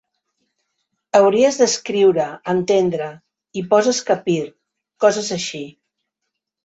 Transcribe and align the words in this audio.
Hauries 1.17 1.59
d'escriure 1.59 2.25
entendre 2.55 3.11
i 3.61 3.63
poses 3.75 4.03
capir, 4.11 4.41
coses 5.07 5.31
així. 5.37 5.63